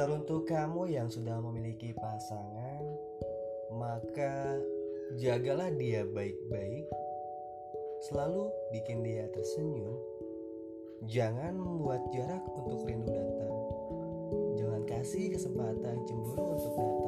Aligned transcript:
Teruntuk 0.00 0.48
kamu 0.48 0.96
yang 0.96 1.12
sudah 1.12 1.44
memiliki 1.44 1.92
pasangan, 1.92 2.80
maka 3.68 4.56
jagalah 5.20 5.68
dia 5.76 6.08
baik-baik, 6.08 6.88
selalu 8.08 8.48
bikin 8.72 9.04
dia 9.04 9.28
tersenyum. 9.28 10.00
Jangan 11.04 11.52
membuat 11.52 12.00
jarak 12.16 12.40
untuk 12.48 12.80
rindu 12.88 13.12
datang. 13.12 13.56
Jangan 14.56 14.82
kasih 14.88 15.36
kesempatan 15.36 16.00
cemburu 16.08 16.56
untuk 16.56 16.72
datang 16.80 16.99